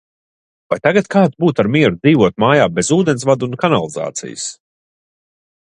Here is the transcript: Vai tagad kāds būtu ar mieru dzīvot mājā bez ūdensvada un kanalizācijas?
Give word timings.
Vai 0.73 0.77
tagad 0.87 1.09
kāds 1.15 1.35
būtu 1.43 1.63
ar 1.63 1.69
mieru 1.75 1.93
dzīvot 2.05 2.41
mājā 2.45 2.67
bez 2.79 2.91
ūdensvada 2.99 3.49
un 3.51 3.55
kanalizācijas? 3.65 4.49